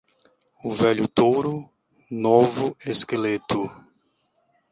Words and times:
O 0.63 0.71
velho 0.73 1.07
touro, 1.07 1.55
novo 2.25 2.75
esqueleto. 2.83 3.61